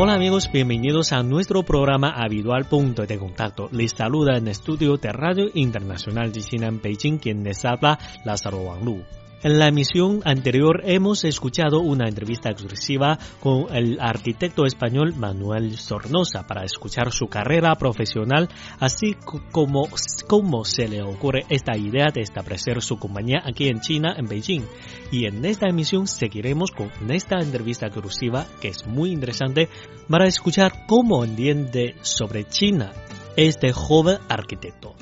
Hola 0.00 0.14
amigos, 0.14 0.48
bienvenidos 0.52 1.10
a 1.10 1.24
nuestro 1.24 1.64
programa 1.64 2.10
habitual 2.10 2.66
Punto 2.66 3.04
de 3.04 3.18
Contacto. 3.18 3.68
Les 3.72 3.90
saluda 3.90 4.36
en 4.36 4.44
el 4.44 4.52
estudio 4.52 4.96
de 4.96 5.10
Radio 5.10 5.50
Internacional 5.54 6.32
de 6.32 6.40
China 6.40 6.68
en 6.68 6.80
Beijing 6.80 7.18
quien 7.18 7.42
les 7.42 7.64
habla 7.64 7.98
Lázaro 8.24 8.58
Wanglu. 8.58 9.02
En 9.40 9.60
la 9.60 9.68
emisión 9.68 10.20
anterior 10.24 10.82
hemos 10.84 11.22
escuchado 11.22 11.78
una 11.78 12.08
entrevista 12.08 12.50
exclusiva 12.50 13.20
con 13.38 13.72
el 13.72 14.00
arquitecto 14.00 14.66
español 14.66 15.14
Manuel 15.14 15.78
Sornosa 15.78 16.44
para 16.44 16.64
escuchar 16.64 17.12
su 17.12 17.28
carrera 17.28 17.76
profesional, 17.76 18.48
así 18.80 19.14
como 19.52 19.88
cómo 20.26 20.64
se 20.64 20.88
le 20.88 21.02
ocurre 21.02 21.46
esta 21.50 21.76
idea 21.76 22.06
de 22.12 22.22
establecer 22.22 22.82
su 22.82 22.98
compañía 22.98 23.40
aquí 23.44 23.68
en 23.68 23.80
China, 23.80 24.12
en 24.16 24.26
Beijing. 24.26 24.64
Y 25.12 25.26
en 25.26 25.44
esta 25.44 25.68
emisión 25.68 26.08
seguiremos 26.08 26.72
con 26.72 26.90
esta 27.12 27.38
entrevista 27.38 27.86
exclusiva 27.86 28.44
que 28.60 28.68
es 28.68 28.88
muy 28.88 29.12
interesante 29.12 29.68
para 30.08 30.26
escuchar 30.26 30.84
cómo 30.88 31.24
entiende 31.24 31.94
sobre 32.02 32.42
China 32.42 32.90
este 33.36 33.72
joven 33.72 34.18
arquitecto 34.28 34.96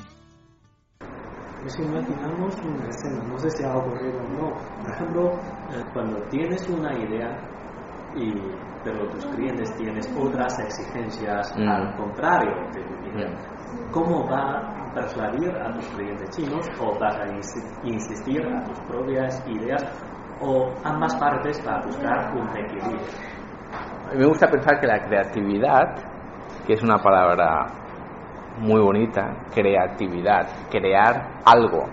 si 1.69 1.83
imaginamos 1.83 2.55
una 2.63 2.87
escena, 2.87 3.23
no 3.23 3.37
sé 3.37 3.49
si 3.51 3.63
ha 3.63 3.75
ocurrido 3.75 4.19
o 4.19 4.29
no. 4.29 4.53
Por 4.81 4.91
ejemplo, 4.91 5.31
eh, 5.71 5.83
cuando 5.93 6.21
tienes 6.29 6.67
una 6.69 6.93
idea 6.97 7.37
y 8.15 8.33
pero 8.83 9.09
tus 9.09 9.25
clientes 9.25 9.75
tienes 9.75 10.09
otras 10.17 10.57
exigencias 10.59 11.53
mm. 11.57 11.67
al 11.67 11.95
contrario 11.97 12.55
de 12.73 12.81
tu 12.83 13.17
idea. 13.17 13.37
¿cómo 13.91 14.27
va 14.27 14.59
a 14.59 14.93
persuadir 14.93 15.49
a 15.57 15.73
tus 15.73 15.87
clientes 15.89 16.29
chinos 16.35 16.69
o 16.79 16.97
vas 16.99 17.15
a 17.17 17.27
insistir 17.83 18.41
a 18.45 18.63
tus 18.63 18.79
propias 18.81 19.43
ideas 19.47 19.83
o 20.41 20.73
ambas 20.83 21.15
partes 21.15 21.59
para 21.61 21.83
buscar 21.83 22.33
un 22.35 22.57
equilibrio? 22.57 23.07
Me 24.15 24.25
gusta 24.25 24.47
pensar 24.47 24.79
que 24.79 24.87
la 24.87 24.99
creatividad, 24.99 25.95
que 26.65 26.73
es 26.73 26.83
una 26.83 26.97
palabra 26.97 27.67
muy 28.59 28.81
bonita, 28.81 29.47
creatividad, 29.53 30.47
crear 30.69 31.41
algo. 31.45 31.85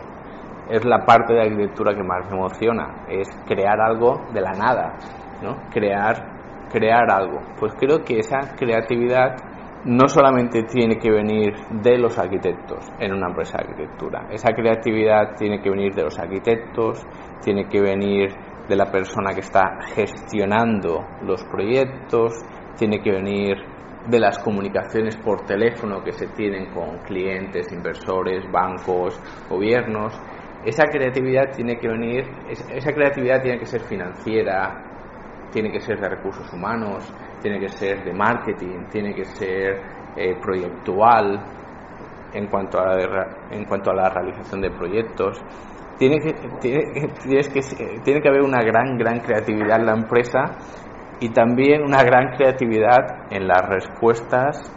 Es 0.68 0.84
la 0.84 1.04
parte 1.04 1.34
de 1.34 1.40
la 1.40 1.44
arquitectura 1.44 1.94
que 1.94 2.02
más 2.02 2.30
me 2.30 2.36
emociona, 2.36 3.04
es 3.08 3.28
crear 3.46 3.80
algo 3.80 4.26
de 4.32 4.40
la 4.40 4.52
nada, 4.52 4.94
¿no? 5.42 5.56
Crear, 5.70 6.68
crear 6.70 7.10
algo. 7.12 7.40
Pues 7.58 7.74
creo 7.78 8.02
que 8.02 8.18
esa 8.18 8.54
creatividad 8.56 9.36
no 9.84 10.08
solamente 10.08 10.62
tiene 10.62 10.96
que 10.96 11.10
venir 11.10 11.52
de 11.82 11.98
los 11.98 12.18
arquitectos 12.18 12.90
en 12.98 13.12
una 13.12 13.28
empresa 13.28 13.58
de 13.58 13.64
arquitectura, 13.64 14.26
esa 14.30 14.54
creatividad 14.54 15.34
tiene 15.36 15.60
que 15.60 15.68
venir 15.68 15.94
de 15.94 16.04
los 16.04 16.18
arquitectos, 16.18 17.04
tiene 17.42 17.68
que 17.68 17.82
venir 17.82 18.30
de 18.66 18.76
la 18.76 18.86
persona 18.86 19.34
que 19.34 19.40
está 19.40 19.76
gestionando 19.94 21.04
los 21.22 21.44
proyectos, 21.44 22.32
tiene 22.78 23.00
que 23.02 23.10
venir 23.10 23.73
de 24.06 24.20
las 24.20 24.38
comunicaciones 24.38 25.16
por 25.16 25.44
teléfono 25.46 26.02
que 26.02 26.12
se 26.12 26.26
tienen 26.28 26.72
con 26.72 26.98
clientes, 26.98 27.72
inversores, 27.72 28.44
bancos, 28.50 29.18
gobiernos. 29.48 30.12
Esa 30.64 30.84
creatividad 30.86 31.52
tiene 31.54 31.78
que 31.78 31.88
venir, 31.88 32.24
esa 32.48 32.92
creatividad 32.92 33.42
tiene 33.42 33.58
que 33.58 33.66
ser 33.66 33.82
financiera, 33.82 34.82
tiene 35.50 35.70
que 35.70 35.80
ser 35.80 36.00
de 36.00 36.08
recursos 36.08 36.50
humanos, 36.52 37.12
tiene 37.40 37.60
que 37.60 37.68
ser 37.68 38.04
de 38.04 38.12
marketing, 38.12 38.86
tiene 38.90 39.14
que 39.14 39.24
ser 39.24 39.80
eh, 40.16 40.34
proyectual 40.40 41.40
en 42.32 42.46
cuanto, 42.48 42.80
a 42.80 42.86
la, 42.86 43.26
en 43.50 43.64
cuanto 43.64 43.90
a 43.90 43.94
la 43.94 44.08
realización 44.10 44.60
de 44.60 44.70
proyectos. 44.70 45.40
Tiene 45.98 46.18
que, 46.18 46.32
tiene, 46.60 46.82
que, 46.92 48.00
tiene 48.02 48.20
que 48.20 48.28
haber 48.28 48.42
una 48.42 48.62
gran, 48.62 48.96
gran 48.96 49.20
creatividad 49.20 49.78
en 49.78 49.86
la 49.86 49.92
empresa 49.92 50.58
y 51.20 51.30
también 51.30 51.82
una 51.82 52.02
gran 52.02 52.36
creatividad 52.36 53.32
en 53.32 53.46
las 53.46 53.68
respuestas 53.68 54.70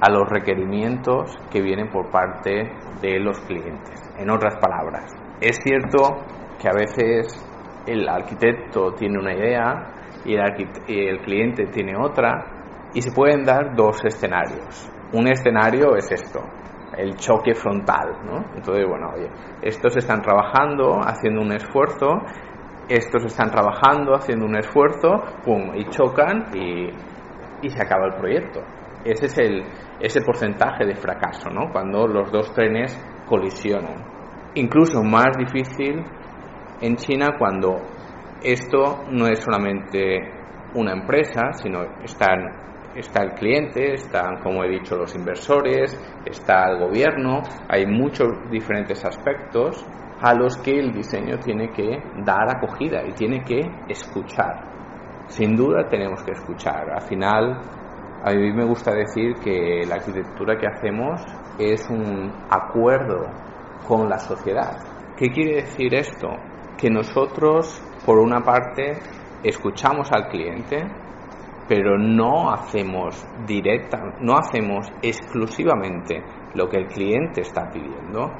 a 0.00 0.10
los 0.10 0.28
requerimientos 0.28 1.36
que 1.50 1.60
vienen 1.60 1.88
por 1.90 2.10
parte 2.10 2.72
de 3.00 3.20
los 3.20 3.38
clientes. 3.40 4.00
En 4.18 4.30
otras 4.30 4.56
palabras, 4.56 5.12
es 5.40 5.58
cierto 5.62 6.24
que 6.60 6.68
a 6.68 6.72
veces 6.72 7.38
el 7.86 8.08
arquitecto 8.08 8.92
tiene 8.92 9.18
una 9.18 9.34
idea 9.34 9.92
y 10.24 10.34
el, 10.34 11.20
cliente 11.20 11.66
tiene 11.66 11.94
otra 11.96 12.90
y 12.94 13.02
se 13.02 13.12
pueden 13.12 13.44
dar 13.44 13.74
dos 13.74 14.04
escenarios. 14.04 14.88
Un 15.12 15.28
escenario 15.28 15.96
es 15.96 16.10
esto, 16.10 16.40
el 16.96 17.16
choque 17.16 17.54
frontal, 17.54 18.24
¿no? 18.24 18.44
Entonces, 18.54 18.86
bueno, 18.88 19.10
oye, 19.14 19.28
estos 19.62 19.96
están 19.96 20.20
trabajando, 20.20 21.00
haciendo 21.00 21.42
un 21.42 21.52
esfuerzo 21.52 22.22
estos 22.92 23.24
están 23.24 23.50
trabajando, 23.50 24.14
haciendo 24.14 24.44
un 24.44 24.56
esfuerzo, 24.56 25.22
pum, 25.44 25.74
y 25.74 25.84
chocan 25.86 26.50
y, 26.54 26.90
se 27.68 27.80
acaba 27.80 28.06
el 28.06 28.14
proyecto. 28.14 28.60
Ese 29.04 29.26
es 29.26 29.38
el 29.38 29.64
ese 30.00 30.20
porcentaje 30.20 30.84
de 30.84 30.96
fracaso, 30.96 31.48
¿no? 31.48 31.70
Cuando 31.70 32.06
los 32.06 32.30
dos 32.32 32.52
trenes 32.52 32.92
colisionan. 33.26 34.04
Incluso 34.54 35.02
más 35.02 35.36
difícil 35.38 36.04
en 36.80 36.96
China 36.96 37.36
cuando 37.38 37.76
esto 38.42 39.04
no 39.10 39.26
es 39.28 39.38
solamente 39.38 40.18
una 40.74 40.92
empresa, 40.92 41.52
sino 41.52 41.82
están, 42.02 42.40
está 42.96 43.22
el 43.22 43.32
cliente, 43.34 43.94
están, 43.94 44.40
como 44.42 44.64
he 44.64 44.68
dicho, 44.68 44.96
los 44.96 45.14
inversores, 45.14 45.96
está 46.26 46.68
el 46.68 46.80
gobierno, 46.80 47.42
hay 47.68 47.86
muchos 47.86 48.28
diferentes 48.50 49.04
aspectos 49.04 49.86
a 50.22 50.34
los 50.34 50.56
que 50.58 50.78
el 50.78 50.92
diseño 50.92 51.38
tiene 51.38 51.70
que 51.72 52.00
dar 52.24 52.48
acogida 52.48 53.02
y 53.04 53.12
tiene 53.12 53.42
que 53.42 53.60
escuchar. 53.88 54.72
Sin 55.26 55.56
duda 55.56 55.88
tenemos 55.88 56.22
que 56.22 56.32
escuchar. 56.32 56.90
Al 56.90 57.02
final, 57.02 57.60
a 58.24 58.30
mí 58.30 58.52
me 58.52 58.64
gusta 58.64 58.94
decir 58.94 59.34
que 59.42 59.84
la 59.86 59.96
arquitectura 59.96 60.56
que 60.56 60.68
hacemos 60.68 61.20
es 61.58 61.88
un 61.90 62.32
acuerdo 62.48 63.26
con 63.86 64.08
la 64.08 64.18
sociedad. 64.18 64.76
¿Qué 65.16 65.28
quiere 65.28 65.62
decir 65.62 65.92
esto? 65.94 66.28
Que 66.78 66.88
nosotros, 66.88 67.82
por 68.06 68.18
una 68.18 68.40
parte, 68.40 68.98
escuchamos 69.42 70.10
al 70.12 70.28
cliente, 70.28 70.78
pero 71.68 71.98
no 71.98 72.50
hacemos 72.52 73.26
directa, 73.46 73.98
no 74.20 74.36
hacemos 74.36 74.86
exclusivamente 75.02 76.22
lo 76.54 76.68
que 76.68 76.76
el 76.76 76.86
cliente 76.86 77.40
está 77.40 77.70
pidiendo, 77.70 78.30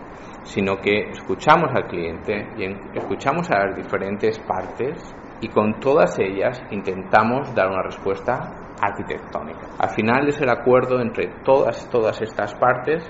sino 0.42 0.76
que 0.76 1.10
escuchamos 1.10 1.70
al 1.74 1.86
cliente 1.86 2.48
y 2.56 2.98
escuchamos 2.98 3.50
a 3.50 3.66
las 3.66 3.76
diferentes 3.76 4.38
partes 4.40 5.14
y 5.40 5.48
con 5.48 5.80
todas 5.80 6.18
ellas 6.18 6.62
intentamos 6.70 7.54
dar 7.54 7.68
una 7.68 7.82
respuesta 7.82 8.74
arquitectónica. 8.80 9.68
Al 9.78 9.90
final 9.90 10.28
es 10.28 10.40
el 10.40 10.50
acuerdo 10.50 11.00
entre 11.00 11.28
todas, 11.44 11.88
todas 11.90 12.20
estas 12.20 12.54
partes 12.54 13.04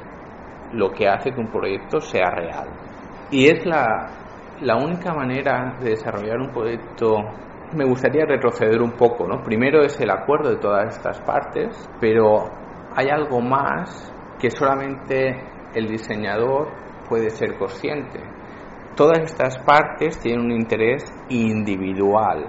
lo 0.73 0.91
que 0.91 1.07
hace 1.07 1.33
que 1.33 1.41
un 1.41 1.51
proyecto 1.51 2.01
sea 2.01 2.31
real. 2.31 2.69
Y 3.31 3.47
es 3.47 3.65
la, 3.67 4.09
la 4.61 4.77
única 4.77 5.15
manera 5.15 5.77
de 5.81 5.91
desarrollar 5.91 6.39
un 6.39 6.53
proyecto 6.53 7.17
me 7.75 7.87
gustaría 7.87 8.27
retroceder 8.27 8.83
un 8.83 8.93
poco, 8.93 9.27
¿no? 9.27 9.43
Primero 9.43 9.83
es 9.83 9.99
el 10.01 10.11
acuerdo 10.11 10.51
de 10.51 10.57
todas 10.57 10.95
estas 10.95 11.21
partes, 11.23 11.89
pero 12.01 12.45
hay 12.95 13.09
algo 13.09 13.41
más 13.41 14.13
que 14.39 14.51
solamente 14.51 15.43
el 15.75 15.89
diseñador 15.89 16.69
puede 17.09 17.31
ser 17.31 17.57
consciente. 17.57 18.21
Todas 18.97 19.21
estas 19.21 19.59
partes 19.59 20.19
tienen 20.21 20.47
un 20.47 20.53
interés 20.53 21.05
individual. 21.29 22.47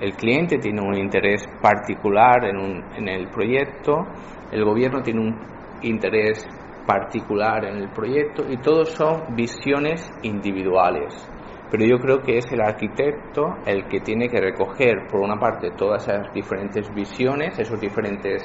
El 0.00 0.12
cliente 0.14 0.58
tiene 0.58 0.80
un 0.80 0.96
interés 0.96 1.46
particular 1.60 2.44
en, 2.44 2.82
en 2.96 3.08
el 3.08 3.28
proyecto, 3.28 4.06
el 4.50 4.64
gobierno 4.64 5.00
tiene 5.00 5.20
un 5.20 5.38
interés 5.82 6.46
particular 6.86 7.64
en 7.64 7.76
el 7.76 7.88
proyecto 7.90 8.44
y 8.48 8.56
todos 8.58 8.90
son 8.90 9.34
visiones 9.34 10.10
individuales. 10.22 11.28
Pero 11.70 11.86
yo 11.86 11.96
creo 11.98 12.20
que 12.20 12.36
es 12.36 12.52
el 12.52 12.60
arquitecto 12.60 13.56
el 13.64 13.86
que 13.86 14.00
tiene 14.00 14.28
que 14.28 14.38
recoger, 14.40 15.06
por 15.10 15.20
una 15.20 15.38
parte, 15.38 15.70
todas 15.70 16.06
esas 16.06 16.32
diferentes 16.34 16.92
visiones, 16.94 17.58
esos 17.58 17.80
diferentes 17.80 18.42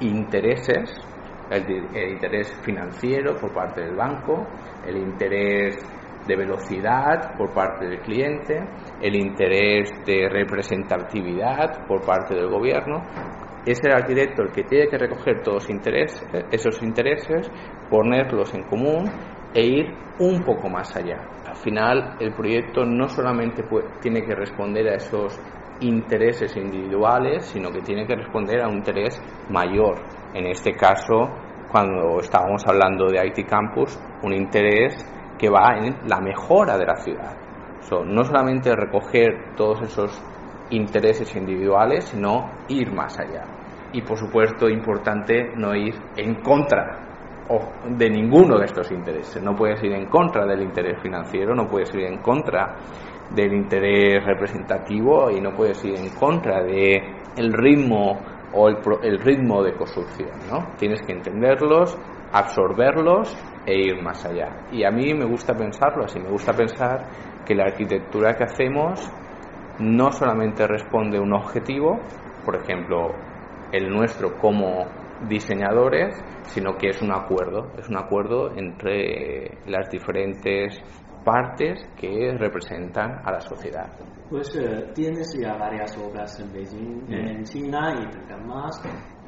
intereses, 0.00 0.96
el, 1.50 2.12
interés 2.12 2.52
financiero 2.62 3.36
por 3.36 3.52
parte 3.52 3.82
del 3.82 3.96
banco, 3.96 4.46
el 4.86 4.96
interés 4.96 5.76
de 6.26 6.36
velocidad 6.36 7.36
por 7.36 7.52
parte 7.52 7.86
del 7.86 8.00
cliente, 8.00 8.60
el 9.00 9.16
interés 9.16 9.90
de 10.06 10.28
representatividad 10.28 11.86
por 11.86 12.04
parte 12.04 12.34
del 12.34 12.48
gobierno 12.48 13.04
es 13.66 13.78
el 13.84 13.92
arquitecto 13.92 14.42
el 14.42 14.52
que 14.52 14.64
tiene 14.64 14.88
que 14.88 14.98
recoger 14.98 15.42
todos 15.42 15.68
intereses, 15.68 16.26
esos 16.50 16.82
intereses, 16.82 17.50
ponerlos 17.90 18.54
en 18.54 18.62
común 18.64 19.04
e 19.52 19.66
ir 19.66 19.86
un 20.18 20.42
poco 20.42 20.68
más 20.68 20.94
allá. 20.96 21.18
Al 21.46 21.56
final, 21.56 22.16
el 22.20 22.32
proyecto 22.32 22.84
no 22.84 23.08
solamente 23.08 23.64
tiene 24.00 24.22
que 24.22 24.34
responder 24.34 24.88
a 24.88 24.94
esos 24.94 25.38
intereses 25.80 26.56
individuales, 26.56 27.46
sino 27.46 27.70
que 27.70 27.80
tiene 27.80 28.06
que 28.06 28.16
responder 28.16 28.62
a 28.62 28.68
un 28.68 28.76
interés 28.76 29.20
mayor. 29.48 30.02
En 30.34 30.46
este 30.46 30.74
caso, 30.74 31.28
cuando 31.70 32.20
estábamos 32.20 32.66
hablando 32.66 33.06
de 33.06 33.26
IT 33.26 33.48
Campus, 33.48 33.98
un 34.22 34.32
interés 34.32 35.06
que 35.38 35.48
va 35.48 35.78
en 35.78 36.08
la 36.08 36.20
mejora 36.20 36.76
de 36.76 36.86
la 36.86 36.96
ciudad. 36.96 37.36
no 38.06 38.22
solamente 38.22 38.76
recoger 38.76 39.54
todos 39.56 39.82
esos 39.82 40.22
intereses 40.70 41.34
individuales, 41.34 42.04
sino 42.04 42.50
ir 42.68 42.92
más 42.92 43.18
allá. 43.18 43.44
Y 43.92 44.02
por 44.02 44.16
supuesto, 44.16 44.68
importante 44.68 45.50
no 45.56 45.74
ir 45.74 45.94
en 46.16 46.36
contra 46.36 47.10
de 47.84 48.08
ninguno 48.08 48.58
de 48.58 48.66
estos 48.66 48.90
intereses. 48.92 49.42
No 49.42 49.56
puedes 49.56 49.82
ir 49.82 49.92
en 49.92 50.06
contra 50.06 50.46
del 50.46 50.62
interés 50.62 51.02
financiero, 51.02 51.54
no 51.54 51.66
puedes 51.66 51.92
ir 51.94 52.04
en 52.04 52.18
contra 52.18 52.76
del 53.34 53.52
interés 53.54 54.24
representativo 54.24 55.30
y 55.30 55.40
no 55.40 55.54
puedes 55.54 55.84
ir 55.84 55.96
en 55.96 56.10
contra 56.10 56.62
de 56.62 56.96
el 57.36 57.52
ritmo 57.52 58.20
o 58.52 58.68
el, 58.68 58.78
el 59.02 59.20
ritmo 59.20 59.62
de 59.62 59.74
construcción, 59.74 60.30
¿no? 60.50 60.74
Tienes 60.76 61.00
que 61.02 61.12
entenderlos, 61.12 61.96
absorberlos 62.32 63.36
e 63.66 63.78
ir 63.78 64.02
más 64.02 64.24
allá. 64.24 64.66
Y 64.72 64.84
a 64.84 64.90
mí 64.90 65.14
me 65.14 65.24
gusta 65.24 65.54
pensarlo 65.54 66.04
así, 66.04 66.18
me 66.18 66.30
gusta 66.30 66.52
pensar 66.52 67.06
que 67.46 67.54
la 67.54 67.64
arquitectura 67.64 68.34
que 68.34 68.44
hacemos 68.44 69.10
no 69.78 70.10
solamente 70.12 70.66
responde 70.66 71.18
a 71.18 71.22
un 71.22 71.32
objetivo, 71.32 72.00
por 72.44 72.56
ejemplo, 72.56 73.14
el 73.72 73.88
nuestro 73.88 74.36
como 74.36 74.86
diseñadores, 75.28 76.14
sino 76.46 76.76
que 76.76 76.88
es 76.88 77.00
un 77.02 77.12
acuerdo, 77.12 77.72
es 77.78 77.88
un 77.88 77.98
acuerdo 77.98 78.50
entre 78.56 79.58
las 79.66 79.90
diferentes 79.90 80.82
partes 81.24 81.86
que 81.96 82.36
representan 82.38 83.20
a 83.24 83.32
la 83.32 83.40
sociedad. 83.40 83.90
Pues 84.28 84.54
eh, 84.56 84.90
tienes 84.94 85.36
ya 85.38 85.56
varias 85.56 85.96
obras 85.98 86.38
en 86.40 86.52
Beijing, 86.52 87.12
en 87.12 87.44
China 87.44 87.94
y 88.00 88.10
también 88.10 88.46
más. 88.46 88.80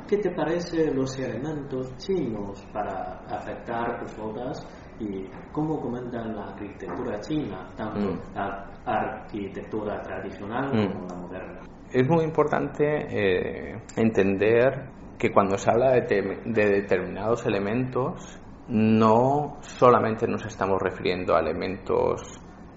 ¿Qué 0.09 0.19
te 0.19 0.31
parecen 0.31 0.97
los 0.97 1.19
elementos 1.19 1.97
chinos 1.97 2.67
para 2.73 3.21
afectar 3.29 4.01
tus 4.01 4.19
obras 4.19 4.67
y 4.99 5.25
cómo 5.53 5.81
comentan 5.81 6.35
la 6.37 6.45
arquitectura 6.45 7.21
china, 7.21 7.69
tanto 7.77 8.13
mm. 8.13 8.35
la 8.35 8.67
arquitectura 8.85 10.01
tradicional 10.03 10.73
mm. 10.75 10.93
como 10.93 11.07
la 11.07 11.17
moderna? 11.17 11.61
Es 11.91 12.09
muy 12.09 12.25
importante 12.25 12.85
eh, 12.85 13.83
entender 13.97 14.89
que 15.19 15.31
cuando 15.31 15.57
se 15.57 15.71
habla 15.71 15.93
de, 15.93 16.41
determinados 16.45 17.47
elementos, 17.47 18.41
no 18.69 19.59
solamente 19.61 20.27
nos 20.27 20.45
estamos 20.47 20.81
refiriendo 20.81 21.35
a 21.35 21.41
elementos 21.41 22.21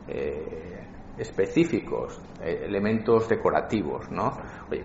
eh, 0.07 0.83
específicos, 1.17 2.19
eh, 2.41 2.63
elementos 2.65 3.29
decorativos, 3.29 4.09
¿no? 4.11 4.31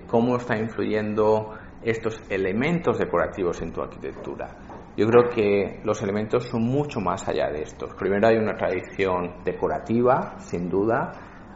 ¿cómo 0.06 0.36
está 0.36 0.56
influyendo 0.56 1.54
estos 1.82 2.20
elementos 2.30 2.98
decorativos 2.98 3.60
en 3.62 3.72
tu 3.72 3.82
arquitectura? 3.82 4.48
Yo 4.96 5.06
creo 5.06 5.30
que 5.30 5.80
los 5.84 6.02
elementos 6.02 6.44
son 6.44 6.62
mucho 6.62 7.00
más 7.00 7.26
allá 7.28 7.48
de 7.50 7.62
estos. 7.62 7.94
Primero 7.94 8.28
hay 8.28 8.36
una 8.36 8.54
tradición 8.54 9.42
decorativa, 9.44 10.38
sin 10.38 10.68
duda, 10.68 11.12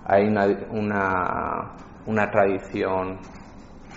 hay 0.06 0.24
una, 0.26 1.76
una 2.06 2.30
tradición 2.30 3.18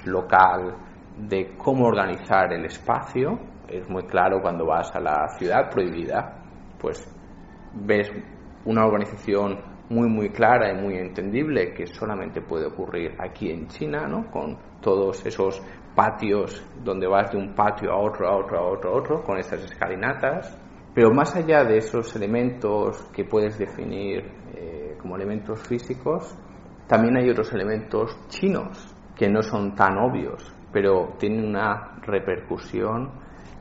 local 0.05 0.75
de 1.17 1.55
cómo 1.57 1.85
organizar 1.85 2.51
el 2.53 2.65
espacio. 2.65 3.39
Es 3.67 3.89
muy 3.89 4.03
claro 4.03 4.41
cuando 4.41 4.65
vas 4.65 4.95
a 4.95 4.99
la 4.99 5.27
ciudad 5.37 5.69
prohibida, 5.69 6.41
pues 6.79 7.05
ves 7.73 8.11
una 8.65 8.85
organización 8.85 9.59
muy 9.89 10.09
muy 10.09 10.29
clara 10.29 10.71
y 10.71 10.81
muy 10.81 10.97
entendible 10.97 11.73
que 11.73 11.87
solamente 11.87 12.41
puede 12.41 12.65
ocurrir 12.65 13.15
aquí 13.19 13.49
en 13.49 13.67
China, 13.67 14.07
¿no? 14.07 14.29
Con 14.29 14.57
todos 14.81 15.25
esos 15.25 15.61
patios 15.95 16.65
donde 16.83 17.07
vas 17.07 17.31
de 17.31 17.37
un 17.37 17.55
patio 17.55 17.91
a 17.91 17.97
otro, 17.97 18.27
a 18.27 18.37
otro, 18.37 18.57
a 18.59 18.67
otro, 18.67 18.89
a 18.89 18.93
otro, 18.93 19.23
con 19.23 19.37
estas 19.37 19.63
escalinatas. 19.63 20.57
Pero 20.93 21.11
más 21.11 21.35
allá 21.35 21.63
de 21.63 21.77
esos 21.77 22.15
elementos 22.15 23.01
que 23.13 23.23
puedes 23.23 23.57
definir 23.57 24.29
eh, 24.55 24.97
como 24.99 25.15
elementos 25.15 25.61
físicos, 25.67 26.35
también 26.87 27.17
hay 27.17 27.29
otros 27.29 27.53
elementos 27.53 28.17
chinos 28.27 28.93
que 29.15 29.29
no 29.29 29.41
son 29.41 29.75
tan 29.75 29.97
obvios 29.97 30.57
pero 30.71 31.15
tiene 31.17 31.43
una 31.43 31.97
repercusión 32.01 33.09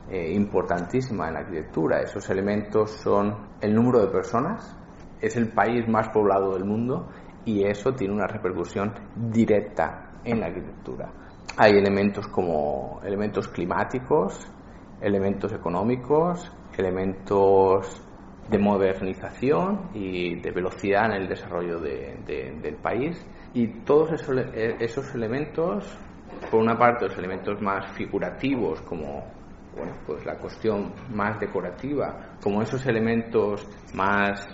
eh, 0.09 0.31
importantísima 0.33 1.27
en 1.27 1.33
la 1.33 1.39
arquitectura. 1.41 2.01
Esos 2.01 2.29
elementos 2.29 2.91
son 2.91 3.35
el 3.59 3.73
número 3.73 3.99
de 3.99 4.07
personas, 4.07 4.75
es 5.19 5.35
el 5.35 5.49
país 5.49 5.87
más 5.87 6.09
poblado 6.09 6.53
del 6.53 6.63
mundo 6.63 7.09
y 7.43 7.63
eso 7.63 7.93
tiene 7.93 8.13
una 8.13 8.27
repercusión 8.27 8.93
directa 9.15 10.11
en 10.23 10.39
la 10.39 10.47
arquitectura. 10.47 11.09
Hay 11.57 11.71
elementos 11.71 12.27
como 12.27 13.01
elementos 13.03 13.47
climáticos, 13.47 14.47
elementos 15.01 15.51
económicos, 15.53 16.51
elementos 16.77 18.01
de 18.49 18.59
modernización 18.59 19.89
y 19.93 20.35
de 20.39 20.51
velocidad 20.51 21.07
en 21.07 21.23
el 21.23 21.27
desarrollo 21.27 21.79
del 21.79 22.75
país 22.81 23.25
y 23.53 23.67
todos 23.83 24.13
esos, 24.13 24.37
esos 24.53 25.13
elementos 25.15 25.97
por 26.49 26.61
una 26.61 26.77
parte 26.77 27.07
los 27.07 27.17
elementos 27.17 27.61
más 27.61 27.91
figurativos 27.93 28.81
como 28.81 29.36
bueno, 29.77 29.93
pues 30.05 30.25
la 30.25 30.37
cuestión 30.37 30.93
más 31.13 31.39
decorativa, 31.39 32.37
como 32.41 32.61
esos 32.61 32.85
elementos 32.85 33.67
más 33.93 34.47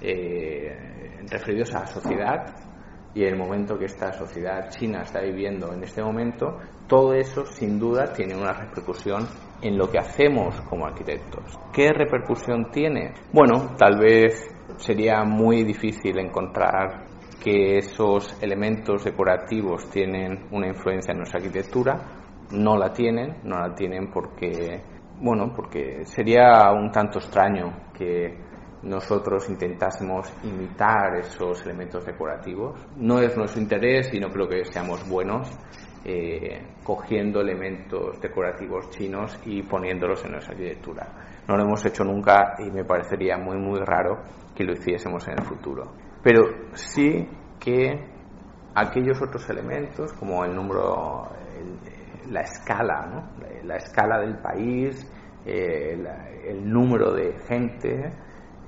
eh, 0.00 1.20
referidos 1.30 1.74
a 1.74 1.80
la 1.80 1.86
sociedad 1.86 2.56
y 3.14 3.22
el 3.24 3.36
momento 3.36 3.78
que 3.78 3.84
esta 3.84 4.12
sociedad 4.12 4.68
china 4.70 5.02
está 5.02 5.20
viviendo 5.20 5.72
en 5.72 5.84
este 5.84 6.02
momento, 6.02 6.58
todo 6.88 7.14
eso 7.14 7.46
sin 7.46 7.78
duda 7.78 8.12
tiene 8.12 8.34
una 8.34 8.52
repercusión 8.52 9.26
en 9.62 9.78
lo 9.78 9.88
que 9.88 9.98
hacemos 9.98 10.60
como 10.62 10.86
arquitectos. 10.86 11.58
¿Qué 11.72 11.92
repercusión 11.92 12.70
tiene? 12.70 13.14
Bueno, 13.32 13.74
tal 13.78 13.98
vez 13.98 14.50
sería 14.76 15.22
muy 15.24 15.62
difícil 15.62 16.18
encontrar 16.18 17.04
que 17.42 17.78
esos 17.78 18.42
elementos 18.42 19.04
decorativos 19.04 19.88
tienen 19.90 20.46
una 20.50 20.66
influencia 20.68 21.12
en 21.12 21.18
nuestra 21.18 21.38
arquitectura, 21.38 22.23
no 22.54 22.76
la 22.76 22.92
tienen, 22.92 23.38
no 23.44 23.58
la 23.58 23.74
tienen 23.74 24.10
porque, 24.10 24.80
bueno, 25.20 25.52
porque 25.54 26.04
sería 26.04 26.70
un 26.72 26.90
tanto 26.90 27.18
extraño 27.18 27.90
que 27.92 28.36
nosotros 28.82 29.48
intentásemos 29.48 30.32
imitar 30.44 31.16
esos 31.16 31.64
elementos 31.64 32.04
decorativos. 32.04 32.78
No 32.96 33.18
es 33.20 33.36
nuestro 33.36 33.60
interés, 33.60 34.08
sino 34.10 34.28
creo 34.28 34.48
que 34.48 34.64
seamos 34.66 35.08
buenos 35.08 35.50
eh, 36.04 36.62
cogiendo 36.82 37.40
elementos 37.40 38.20
decorativos 38.20 38.90
chinos 38.90 39.38
y 39.46 39.62
poniéndolos 39.62 40.24
en 40.24 40.32
nuestra 40.32 40.52
arquitectura. 40.52 41.06
No 41.48 41.56
lo 41.56 41.64
hemos 41.64 41.84
hecho 41.86 42.04
nunca 42.04 42.56
y 42.58 42.70
me 42.70 42.84
parecería 42.84 43.38
muy, 43.38 43.56
muy 43.56 43.80
raro 43.80 44.22
que 44.54 44.64
lo 44.64 44.72
hiciésemos 44.72 45.26
en 45.28 45.38
el 45.38 45.44
futuro 45.44 46.04
pero 46.24 46.42
sí 46.72 47.28
que 47.60 48.02
aquellos 48.74 49.20
otros 49.20 49.48
elementos 49.50 50.12
como 50.14 50.42
el 50.44 50.54
número, 50.54 51.28
la 52.30 52.40
escala, 52.42 53.06
¿no? 53.06 53.46
la 53.64 53.76
escala 53.76 54.20
del 54.20 54.38
país, 54.38 55.10
eh, 55.46 55.96
el 56.46 56.68
número 56.70 57.12
de 57.12 57.34
gente, 57.46 58.12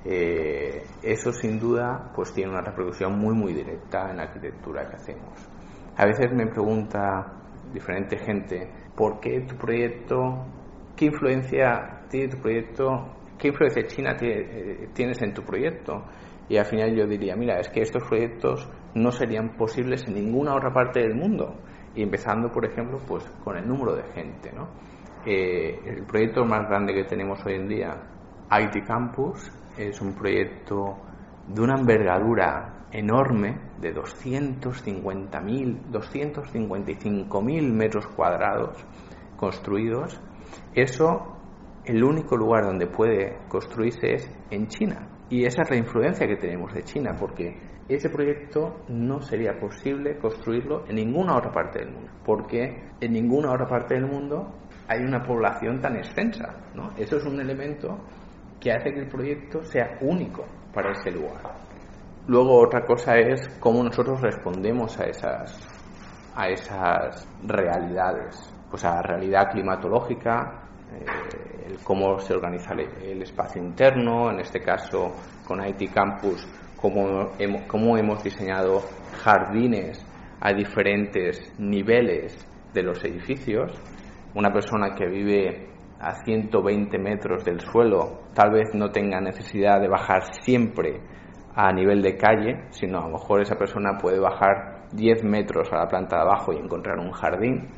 eh, 0.05 0.83
eso 1.03 1.31
sin 1.33 1.59
duda 1.59 2.11
pues 2.15 2.31
tiene 2.33 2.51
una 2.51 2.61
reproducción 2.61 3.17
muy 3.19 3.35
muy 3.35 3.53
directa 3.53 4.09
en 4.09 4.17
la 4.17 4.23
arquitectura 4.23 4.85
que 4.85 4.95
hacemos. 4.95 5.49
A 5.97 6.05
veces 6.05 6.31
me 6.33 6.47
pregunta 6.47 7.33
diferente 7.73 8.17
gente, 8.17 8.69
¿por 8.95 9.19
qué 9.19 9.41
tu 9.41 9.57
proyecto, 9.57 10.45
qué 10.95 11.05
influencia 11.05 12.03
tiene 12.09 12.29
tu 12.29 12.37
proyecto, 12.37 13.17
qué 13.37 13.49
influencia 13.49 13.85
china 13.87 14.15
eh, 14.21 14.89
tienes 14.93 15.21
en 15.21 15.33
tu 15.33 15.43
proyecto? 15.43 16.05
Y 16.47 16.57
al 16.57 16.65
final 16.65 16.95
yo 16.95 17.05
diría, 17.05 17.35
mira, 17.35 17.59
es 17.59 17.67
que 17.67 17.81
estos 17.81 18.03
proyectos 18.07 18.69
no 18.95 19.11
serían 19.11 19.57
posibles 19.57 20.07
en 20.07 20.13
ninguna 20.13 20.55
otra 20.55 20.71
parte 20.71 21.01
del 21.01 21.15
mundo. 21.15 21.55
Y 21.97 22.03
empezando, 22.03 22.51
por 22.51 22.63
ejemplo, 22.63 22.99
pues 23.07 23.25
con 23.43 23.57
el 23.57 23.67
número 23.67 23.95
de 23.95 24.03
gente, 24.13 24.53
¿no? 24.53 24.67
Eh, 25.25 25.81
el 25.83 26.03
proyecto 26.03 26.45
más 26.45 26.69
grande 26.69 26.93
que 26.93 27.05
tenemos 27.05 27.43
hoy 27.43 27.55
en 27.55 27.67
día, 27.67 27.97
IT 28.51 28.85
Campus, 28.85 29.51
es 29.75 29.99
un 29.99 30.13
proyecto 30.13 30.95
de 31.47 31.59
una 31.59 31.73
envergadura 31.75 32.85
enorme 32.91 33.59
de 33.81 33.95
250.000, 33.95 35.91
255.000 35.91 37.73
metros 37.73 38.05
cuadrados 38.07 38.77
construidos. 39.35 40.21
Eso, 40.75 41.35
el 41.83 42.03
único 42.03 42.37
lugar 42.37 42.65
donde 42.65 42.85
puede 42.85 43.39
construirse 43.49 44.13
es 44.13 44.31
en 44.51 44.67
China. 44.67 45.07
Y 45.31 45.45
esa 45.45 45.63
es 45.63 45.69
la 45.71 45.77
influencia 45.77 46.27
que 46.27 46.35
tenemos 46.35 46.71
de 46.75 46.83
China, 46.83 47.15
porque 47.19 47.57
ese 47.95 48.09
proyecto 48.09 48.83
no 48.89 49.21
sería 49.21 49.57
posible 49.59 50.17
construirlo 50.17 50.85
en 50.87 50.95
ninguna 50.95 51.37
otra 51.37 51.51
parte 51.51 51.79
del 51.79 51.91
mundo, 51.91 52.11
porque 52.25 52.91
en 52.99 53.13
ninguna 53.13 53.51
otra 53.53 53.67
parte 53.67 53.95
del 53.95 54.05
mundo 54.05 54.53
hay 54.87 55.01
una 55.01 55.23
población 55.23 55.79
tan 55.79 55.95
extensa. 55.95 56.53
¿no? 56.73 56.91
Eso 56.97 57.17
es 57.17 57.25
un 57.25 57.39
elemento 57.39 57.97
que 58.59 58.71
hace 58.71 58.93
que 58.93 58.99
el 59.01 59.07
proyecto 59.07 59.63
sea 59.63 59.97
único 60.01 60.45
para 60.73 60.91
ese 60.91 61.11
lugar. 61.11 61.41
Luego 62.27 62.59
otra 62.61 62.85
cosa 62.85 63.17
es 63.17 63.47
cómo 63.59 63.83
nosotros 63.83 64.19
respondemos 64.21 64.99
a 64.99 65.05
esas, 65.05 65.65
a 66.35 66.49
esas 66.49 67.25
realidades, 67.43 68.53
pues 68.69 68.83
a 68.83 68.95
la 68.95 69.01
realidad 69.01 69.49
climatológica, 69.51 70.67
eh, 70.91 71.05
cómo 71.83 72.19
se 72.19 72.33
organiza 72.33 72.73
el, 72.73 73.21
espacio 73.21 73.61
interno, 73.61 74.29
en 74.31 74.39
este 74.39 74.59
caso 74.59 75.13
con 75.45 75.65
IT 75.65 75.93
Campus, 75.93 76.45
cómo 76.79 77.97
hemos 77.97 78.23
diseñado 78.23 78.81
jardines 79.23 80.05
a 80.39 80.53
diferentes 80.53 81.53
niveles 81.59 82.47
de 82.73 82.83
los 82.83 83.03
edificios. 83.03 83.71
Una 84.35 84.51
persona 84.51 84.93
que 84.95 85.07
vive 85.07 85.67
a 85.99 86.13
120 86.23 86.97
metros 86.99 87.43
del 87.43 87.59
suelo 87.59 88.21
tal 88.33 88.51
vez 88.51 88.73
no 88.73 88.91
tenga 88.91 89.19
necesidad 89.19 89.81
de 89.81 89.87
bajar 89.87 90.23
siempre 90.43 91.01
a 91.55 91.71
nivel 91.73 92.03
de 92.03 92.15
calle, 92.15 92.65
sino 92.69 92.99
a 92.99 93.07
lo 93.07 93.17
mejor 93.17 93.41
esa 93.41 93.55
persona 93.55 93.97
puede 93.99 94.19
bajar 94.19 94.85
10 94.93 95.23
metros 95.23 95.71
a 95.71 95.77
la 95.77 95.87
planta 95.87 96.17
de 96.17 96.21
abajo 96.21 96.53
y 96.53 96.57
encontrar 96.57 96.99
un 96.99 97.11
jardín, 97.11 97.69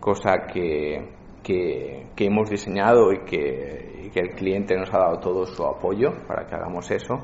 cosa 0.00 0.46
que, 0.50 1.17
que, 1.48 2.26
hemos 2.26 2.50
diseñado 2.50 3.10
y 3.12 3.20
que, 3.20 4.10
y 4.14 4.18
el 4.18 4.30
cliente 4.34 4.76
nos 4.76 4.92
ha 4.92 4.98
dado 4.98 5.18
todo 5.18 5.46
su 5.46 5.64
apoyo 5.64 6.12
para 6.26 6.46
que 6.46 6.54
hagamos 6.54 6.90
eso. 6.90 7.14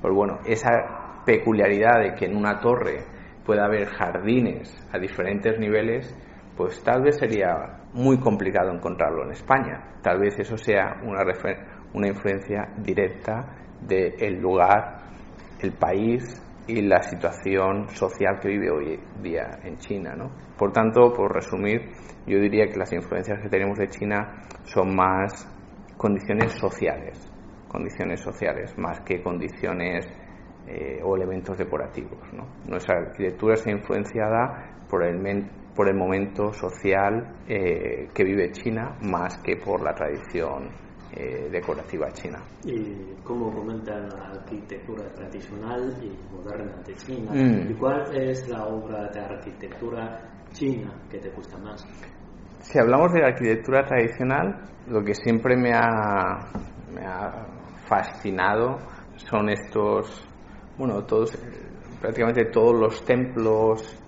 Pues 0.00 0.14
bueno, 0.14 0.38
esa 0.46 1.22
peculiaridad 1.26 2.00
de 2.00 2.14
que 2.14 2.24
en 2.24 2.36
una 2.36 2.60
torre 2.60 3.04
pueda 3.44 3.66
haber 3.66 3.86
jardines 3.88 4.74
a 4.90 4.98
diferentes 4.98 5.58
niveles, 5.58 6.14
pues 6.56 6.82
tal 6.82 7.02
vez 7.02 7.18
sería 7.18 7.80
muy 7.92 8.18
complicado 8.18 8.72
encontrarlo 8.72 9.24
en 9.24 9.32
España. 9.32 9.96
Tal 10.02 10.18
vez 10.18 10.38
eso 10.38 10.56
sea 10.56 11.02
una 11.92 12.08
influencia 12.08 12.72
directa 12.78 13.56
del 13.82 14.40
lugar, 14.40 15.02
el 15.60 15.72
país 15.72 16.40
y 16.66 16.80
la 16.82 17.02
situación 17.02 17.88
social 17.88 18.38
que 18.40 18.48
vive 18.48 18.70
hoy 18.70 19.00
día 19.22 19.58
en 19.62 19.76
China. 19.78 20.14
¿no? 20.16 20.30
Por 20.56 20.72
tanto, 20.72 21.12
por 21.12 21.32
resumir, 21.34 21.90
yo 22.26 22.38
diría 22.38 22.66
que 22.66 22.78
las 22.78 22.92
influencias 22.92 23.40
que 23.42 23.48
tenemos 23.48 23.78
de 23.78 23.88
China 23.88 24.42
son 24.64 24.94
más 24.94 25.46
condiciones 25.96 26.52
sociales, 26.52 27.30
condiciones 27.68 28.20
sociales, 28.20 28.74
más 28.78 29.00
que 29.00 29.22
condiciones 29.22 30.06
eh, 30.66 31.00
o 31.04 31.16
elementos 31.16 31.58
decorativos. 31.58 32.20
¿no? 32.32 32.46
Nuestra 32.68 32.98
arquitectura 32.98 33.54
está 33.54 33.70
influenciada 33.70 34.84
por 34.88 35.04
el, 35.04 35.50
por 35.74 35.88
el 35.88 35.96
momento 35.96 36.52
social 36.52 37.36
eh, 37.46 38.08
que 38.14 38.24
vive 38.24 38.50
China 38.52 38.96
más 39.02 39.38
que 39.38 39.56
por 39.56 39.82
la 39.82 39.92
tradición 39.92 40.84
eh, 41.16 41.48
decorativa 41.48 42.10
china. 42.12 42.42
¿Y 42.64 43.14
cómo 43.22 43.52
comenta 43.52 43.96
la 43.96 44.30
arquitectura 44.30 45.04
tradicional 45.14 45.94
y 46.02 46.34
moderna 46.34 46.82
de 46.84 46.94
China? 46.96 47.30
Mm. 47.32 47.70
¿Y 47.70 47.74
cuál 47.74 48.16
es 48.16 48.48
la 48.48 48.66
obra 48.66 49.08
de 49.12 49.20
arquitectura 49.20 50.20
china 50.52 50.92
que 51.08 51.18
te 51.18 51.30
gusta 51.30 51.56
más? 51.58 51.86
Si 52.58 52.78
hablamos 52.80 53.12
de 53.12 53.20
la 53.20 53.28
arquitectura 53.28 53.84
tradicional, 53.84 54.64
lo 54.88 55.04
que 55.04 55.14
siempre 55.14 55.56
me 55.56 55.72
ha, 55.72 56.50
me 56.92 57.06
ha 57.06 57.46
fascinado 57.86 58.78
son 59.16 59.50
estos, 59.50 60.26
bueno, 60.76 61.04
todos, 61.04 61.38
prácticamente 62.00 62.46
todos 62.46 62.74
los 62.74 63.04
templos 63.04 64.03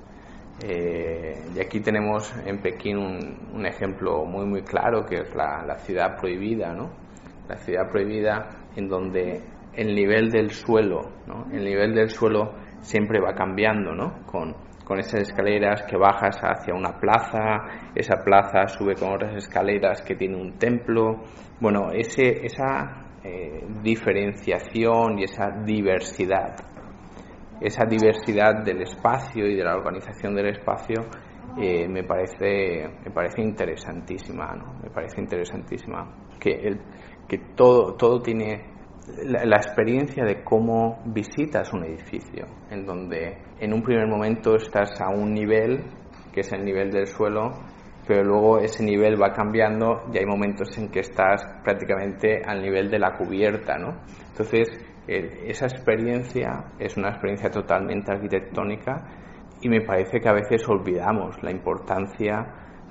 eh, 0.64 1.34
y 1.54 1.60
aquí 1.60 1.80
tenemos 1.80 2.34
en 2.46 2.62
Pekín 2.62 2.96
un, 2.96 3.66
ejemplo 3.66 4.24
muy 4.24 4.46
muy 4.46 4.62
claro 4.62 5.04
que 5.04 5.16
es 5.16 5.34
la, 5.34 5.76
ciudad 5.78 6.16
prohibida, 6.18 6.72
¿no? 6.72 6.90
La 7.48 7.56
ciudad 7.56 7.90
prohibida 7.90 8.48
en 8.74 8.88
donde 8.88 9.42
el 9.74 9.94
nivel 9.94 10.30
del 10.30 10.50
suelo. 10.50 11.10
El 11.52 11.64
nivel 11.64 11.94
del 11.94 12.08
suelo 12.08 12.54
siempre 12.80 13.20
va 13.20 13.34
cambiando, 13.34 13.92
¿no? 13.92 14.24
Con, 14.24 14.54
con 14.82 14.98
esas 14.98 15.22
escaleras 15.22 15.82
que 15.82 15.98
bajas 15.98 16.38
hacia 16.40 16.74
una 16.74 16.98
plaza, 16.98 17.90
esa 17.94 18.24
plaza 18.24 18.66
sube 18.68 18.94
con 18.94 19.12
otras 19.12 19.36
escaleras 19.36 20.00
que 20.00 20.16
tiene 20.16 20.36
un 20.36 20.58
templo. 20.58 21.22
Bueno, 21.60 21.90
ese, 21.92 22.46
esa 22.46 23.04
eh, 23.22 23.62
diferenciación 23.82 25.18
y 25.18 25.24
esa 25.24 25.50
diversidad 25.64 26.75
esa 27.60 27.84
diversidad 27.86 28.62
del 28.64 28.82
espacio 28.82 29.46
y 29.46 29.56
de 29.56 29.64
la 29.64 29.76
organización 29.76 30.34
del 30.34 30.48
espacio 30.48 31.06
eh, 31.58 31.88
me 31.88 32.04
parece 32.04 32.86
me 33.04 33.10
parece 33.10 33.42
interesantísima 33.42 34.54
¿no? 34.54 34.74
me 34.82 34.90
parece 34.90 35.20
interesantísima 35.20 36.06
que 36.38 36.50
el, 36.50 36.80
que 37.26 37.38
todo 37.54 37.94
todo 37.94 38.20
tiene 38.20 38.76
la, 39.24 39.56
experiencia 39.56 40.24
de 40.24 40.42
cómo 40.42 41.02
visitas 41.06 41.72
un 41.72 41.84
edificio 41.84 42.44
en 42.70 42.84
donde 42.84 43.38
en 43.58 43.72
un 43.72 43.82
primer 43.82 44.06
momento 44.06 44.56
estás 44.56 45.00
a 45.00 45.08
un 45.08 45.32
nivel 45.32 45.84
que 46.32 46.40
es 46.40 46.52
el 46.52 46.64
nivel 46.64 46.90
del 46.90 47.06
suelo 47.06 47.50
pero 48.06 48.22
luego 48.22 48.58
ese 48.58 48.84
nivel 48.84 49.20
va 49.20 49.32
cambiando 49.32 50.02
y 50.12 50.18
hay 50.18 50.26
momentos 50.26 50.76
en 50.78 50.90
que 50.90 51.00
estás 51.00 51.42
prácticamente 51.64 52.42
al 52.44 52.60
nivel 52.60 52.90
de 52.90 52.98
la 52.98 53.16
cubierta 53.16 53.78
no 53.78 54.02
entonces 54.28 54.68
esa 55.06 55.66
experiencia 55.66 56.64
es 56.78 56.96
una 56.96 57.10
experiencia 57.10 57.50
totalmente 57.50 58.12
arquitectónica 58.12 59.04
y 59.60 59.68
me 59.68 59.80
parece 59.80 60.20
que 60.20 60.28
a 60.28 60.32
veces 60.32 60.68
olvidamos 60.68 61.42
la 61.42 61.50
importancia 61.50 62.44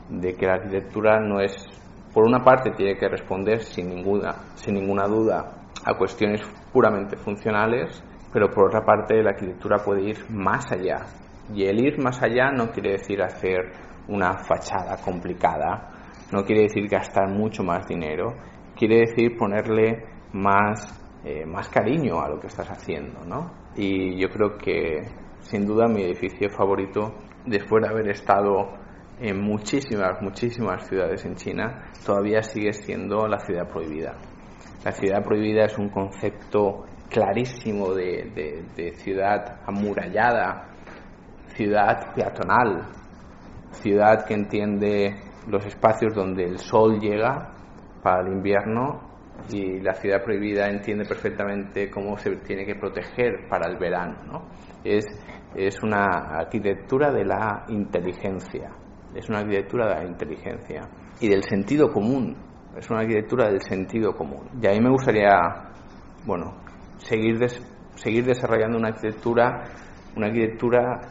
de 0.10 0.36
que 0.36 0.46
la 0.46 0.54
arquitectura 0.54 1.20
no 1.20 1.40
es, 1.42 1.54
por 2.14 2.26
una 2.26 2.44
parte, 2.44 2.72
tiene 2.72 2.96
que 2.96 3.08
responder 3.10 3.62
sin 3.62 3.90
ninguna, 3.90 4.34
sin 4.56 4.76
ninguna 4.76 5.06
duda 5.08 5.66
a 5.86 5.98
cuestiones 5.98 6.42
puramente 6.72 7.18
funcionales, 7.18 8.04
pero 8.32 8.50
por 8.50 8.68
otra 8.68 8.82
parte 8.82 9.22
la 9.22 9.32
arquitectura 9.32 9.78
puede 9.84 10.10
ir 10.10 10.18
más 10.30 10.72
allá. 10.72 11.06
Y 11.54 11.66
el 11.66 11.80
ir 11.80 12.00
más 12.00 12.22
allá 12.24 12.52
no 12.52 12.72
quiere 12.72 12.94
decir 12.94 13.22
hacer 13.22 13.72
una 14.08 14.38
fachada 14.38 14.98
complicada, 15.04 15.90
no 16.32 16.44
quiere 16.44 16.64
decir 16.64 16.88
gastar 16.88 17.30
mucho 17.30 17.64
más 17.64 17.86
dinero, 17.88 18.34
quiere 18.76 19.02
decir 19.02 19.38
ponerle 19.38 20.06
más 20.34 21.05
eh, 21.26 21.44
más 21.44 21.70
cariño 21.70 22.22
a 22.22 22.30
lo 22.30 22.40
que 22.40 22.46
estás 22.46 22.70
haciendo, 22.70 23.26
¿no? 23.26 23.52
Y 23.76 24.22
yo 24.22 24.30
creo 24.30 24.58
que 24.60 25.02
sin 25.40 25.66
duda 25.66 25.88
mi 25.88 26.04
edificio 26.04 26.52
favorito, 26.52 27.16
después 27.48 27.84
de 27.84 27.90
haber 27.90 28.10
estado 28.10 28.74
en 29.20 29.42
muchísimas, 29.42 30.22
muchísimas 30.22 30.88
ciudades 30.88 31.26
en 31.26 31.34
China, 31.34 31.86
todavía 32.06 32.44
sigue 32.44 32.74
siendo 32.74 33.28
la 33.28 33.40
ciudad 33.40 33.68
prohibida. 33.68 34.14
La 34.84 34.92
ciudad 34.92 35.24
prohibida 35.24 35.66
es 35.66 35.76
un 35.80 35.90
concepto 35.90 36.86
clarísimo 37.10 37.92
de, 37.96 38.64
de 38.76 38.94
ciudad 38.94 39.62
amurallada, 39.66 40.68
ciudad 41.56 42.14
peatonal, 42.14 42.86
ciudad 43.72 44.26
que 44.28 44.36
entiende 44.36 45.16
los 45.48 45.66
espacios 45.66 46.14
donde 46.14 46.44
el 46.44 46.60
sol 46.60 47.00
llega 47.00 47.52
para 48.04 48.22
el 48.22 48.34
invierno 48.34 49.15
y 49.50 49.80
la 49.80 49.94
ciudad 49.94 50.24
prohibida 50.24 50.68
entiende 50.70 51.06
perfectamente 51.06 51.90
cómo 51.90 52.18
se 52.18 52.36
tiene 52.38 52.66
que 52.66 52.76
proteger 52.76 53.48
para 53.50 53.70
el 53.70 53.78
verano. 53.78 54.18
¿no? 54.26 54.50
Es, 54.84 55.06
es 55.56 55.82
una 55.84 56.06
arquitectura 56.40 57.12
de 57.12 57.26
la 57.26 57.66
inteligencia, 57.70 58.72
es 59.14 59.30
una 59.30 59.40
arquitectura 59.40 59.88
de 59.88 59.96
la 59.96 60.10
inteligencia 60.10 60.82
y 61.20 61.30
del 61.30 61.44
sentido 61.44 61.92
común, 61.92 62.36
es 62.76 62.90
una 62.90 63.02
arquitectura 63.02 63.48
del 63.48 63.62
sentido 63.62 64.14
común. 64.16 64.50
Y 64.62 64.68
a 64.68 64.72
mí 64.72 64.80
me 64.82 64.90
gustaría, 64.90 65.32
bueno, 66.26 66.56
seguir, 66.98 67.38
seguir 67.96 68.26
desarrollando 68.26 68.78
una 68.78 68.90
arquitectura, 68.90 69.64
una 70.16 70.28
arquitectura 70.28 71.02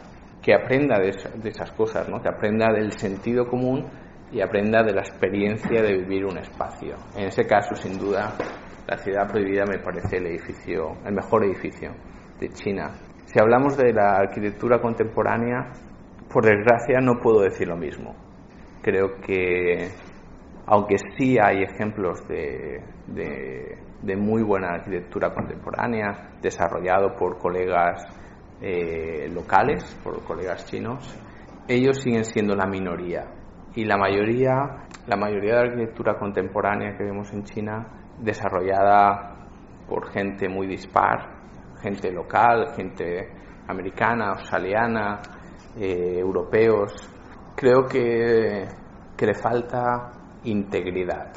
que 0.43 0.54
aprenda 0.54 0.99
de, 0.99 1.12
de 1.43 1.49
esas 1.49 1.73
cosas, 1.73 2.09
¿no? 2.09 2.21
que 2.21 2.28
aprenda 2.28 2.66
del 2.73 2.93
sentido 2.93 3.47
común 3.47 3.87
y 4.35 4.41
aprenda 4.41 4.83
de 4.83 4.93
la 4.93 5.03
experiencia 5.03 5.81
de 5.81 5.97
vivir 5.97 6.25
un 6.25 6.37
espacio. 6.38 6.97
En 7.17 7.29
ese 7.29 7.47
caso, 7.47 7.76
sin 7.76 7.97
duda, 7.97 8.35
la 8.85 8.99
ciudad 8.99 9.31
prohibida 9.31 9.64
me 9.64 9.79
parece 9.79 10.17
el 10.17 10.26
edificio, 10.26 10.97
mejor 11.09 11.45
edificio 11.45 11.93
de 12.41 12.49
China. 12.49 12.91
Si 13.26 13.41
hablamos 13.41 13.76
de 13.76 13.93
la 13.93 14.17
arquitectura 14.17 14.81
contemporánea, 14.81 15.73
por 16.29 16.45
desgracia 16.45 16.99
no 17.00 17.21
puedo 17.23 17.43
decir 17.43 17.69
lo 17.69 17.76
mismo. 17.76 18.17
Creo 18.83 19.21
que, 19.25 19.91
aunque 20.67 20.97
sí 21.17 21.37
hay 21.41 21.62
ejemplos 21.62 22.26
de, 22.26 22.83
de, 23.07 24.17
muy 24.17 24.43
buena 24.43 24.71
arquitectura 24.75 25.33
contemporánea, 25.33 26.33
desarrollado 26.43 27.14
por 27.14 27.38
colegas 27.38 28.05
eh, 28.61 29.29
locales, 29.33 29.97
por 30.03 30.25
colegas 30.25 30.67
chinos, 30.67 31.17
ellos 31.69 32.03
siguen 32.03 32.25
siendo 32.25 32.57
la 32.57 32.67
minoría 32.67 33.43
y 33.75 33.85
la 33.85 33.97
mayoría, 33.97 34.87
la 35.07 35.16
mayoría 35.16 35.57
de 35.57 35.57
la 35.57 35.73
arquitectura 35.73 36.19
contemporánea 36.19 36.97
que 36.97 37.04
vemos 37.04 37.33
en 37.33 37.45
China 37.45 37.87
desarrollada 38.19 39.35
por 39.88 40.11
gente 40.11 40.49
muy 40.49 40.66
dispar, 40.66 41.28
gente 41.81 42.11
local, 42.12 42.73
gente 42.76 43.28
americana, 43.69 44.31
australiana, 44.31 45.21
eh, 45.76 46.19
europeos. 46.19 46.93
Creo 47.57 47.85
que, 47.87 48.66
le 49.19 49.35
falta 49.35 50.11
integridad. 50.45 51.33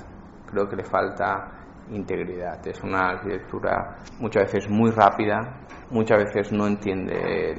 Creo 0.45 0.67
que 0.67 0.75
le 0.75 0.83
falta 0.83 1.51
integridad. 1.89 2.65
Es 2.67 2.83
una 2.83 3.11
arquitectura 3.11 3.97
muchas 4.19 4.51
veces 4.51 4.69
muy 4.69 4.91
rápida, 4.91 5.65
muchas 5.89 6.17
veces 6.25 6.51
no 6.51 6.67
entiende 6.67 7.55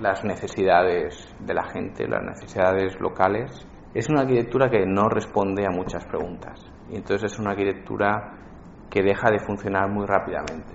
las 0.00 0.24
necesidades 0.24 1.34
de 1.40 1.54
la 1.54 1.64
gente, 1.64 2.06
las 2.08 2.22
necesidades 2.22 2.98
locales. 3.00 3.66
Es 3.94 4.08
una 4.08 4.22
arquitectura 4.22 4.68
que 4.68 4.84
no 4.86 5.08
responde 5.08 5.64
a 5.66 5.70
muchas 5.70 6.04
preguntas. 6.06 6.60
Y 6.90 6.96
entonces 6.96 7.32
es 7.32 7.38
una 7.38 7.50
arquitectura 7.50 8.32
que 8.90 9.02
deja 9.02 9.30
de 9.30 9.38
funcionar 9.38 9.88
muy 9.88 10.06
rápidamente. 10.06 10.74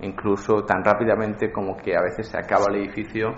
Incluso 0.00 0.64
tan 0.64 0.84
rápidamente 0.84 1.50
como 1.52 1.76
que 1.76 1.96
a 1.96 2.02
veces 2.02 2.28
se 2.28 2.38
acaba 2.38 2.66
el 2.70 2.76
edificio 2.76 3.34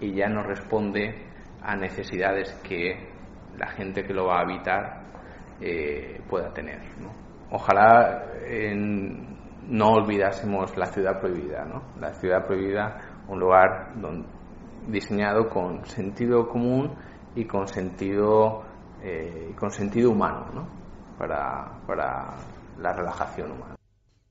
y 0.00 0.14
ya 0.14 0.28
no 0.28 0.42
responde 0.42 1.14
a 1.62 1.76
necesidades 1.76 2.52
que 2.62 3.10
la 3.56 3.68
gente 3.68 4.02
que 4.02 4.12
lo 4.12 4.26
va 4.26 4.38
a 4.38 4.42
habitar 4.42 5.02
eh, 5.60 6.20
pueda 6.28 6.52
tener. 6.52 6.80
Ojalá 7.50 8.26
no 9.68 9.88
olvidásemos 9.90 10.76
la 10.76 10.86
ciudad 10.86 11.20
prohibida, 11.20 11.64
la 11.98 12.12
ciudad 12.14 12.46
prohibida, 12.46 12.98
un 13.28 13.38
lugar 13.38 13.92
diseñado 14.88 15.48
con 15.48 15.84
sentido 15.86 16.48
común 16.48 16.90
y 17.34 17.44
con 17.44 17.68
sentido, 17.68 18.62
eh, 19.02 19.52
con 19.58 19.70
sentido 19.70 20.10
humano 20.10 20.46
¿no? 20.54 20.66
para, 21.18 21.80
para 21.86 22.34
la 22.78 22.92
relajación 22.92 23.52
humana. 23.52 23.79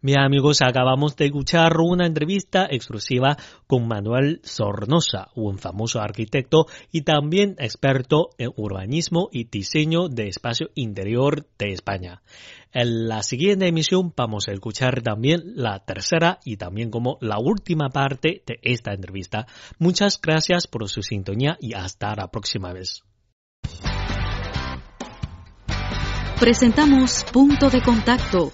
Bien 0.02 0.20
amigos, 0.20 0.62
acabamos 0.62 1.18
de 1.18 1.26
escuchar 1.26 1.74
una 1.82 2.08
entrevista 2.08 2.66
exclusiva 2.72 3.36
con 3.68 3.86
Manuel 3.86 4.40
Sornosa, 4.44 5.28
un 5.36 5.58
famoso 5.58 6.00
arquitecto 6.00 6.68
y 6.90 7.02
también 7.02 7.58
experto 7.60 8.30
en 8.38 8.52
urbanismo 8.56 9.28
y 9.30 9.50
diseño 9.50 10.08
de 10.08 10.30
espacio 10.30 10.70
interior 10.74 11.48
de 11.58 11.74
España. 11.74 12.22
En 12.72 13.10
la 13.10 13.24
siguiente 13.24 13.68
emisión 13.68 14.14
vamos 14.16 14.48
a 14.48 14.54
escuchar 14.54 15.02
también 15.02 15.42
la 15.56 15.80
tercera 15.80 16.40
y 16.46 16.56
también 16.56 16.92
como 16.92 17.18
la 17.20 17.38
última 17.38 17.90
parte 17.90 18.42
de 18.46 18.58
esta 18.62 18.94
entrevista. 18.94 19.48
Muchas 19.80 20.22
gracias 20.22 20.66
por 20.68 20.88
su 20.88 21.02
sintonía 21.02 21.58
y 21.60 21.74
hasta 21.74 22.16
la 22.16 22.32
próxima 22.32 22.72
vez. 22.72 23.04
Presentamos 26.40 27.26
Punto 27.34 27.70
de 27.70 27.82
Contacto 27.82 28.54